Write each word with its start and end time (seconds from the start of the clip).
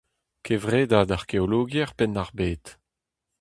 Kevredad 0.45 1.09
arkeologiezh 1.17 1.95
Penn-ar-Bed. 1.97 2.63